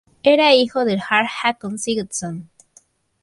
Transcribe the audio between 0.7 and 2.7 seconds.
del jarl Håkon Sigurdsson.